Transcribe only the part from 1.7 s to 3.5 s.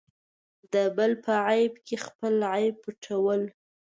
کې خپل عیب پټول.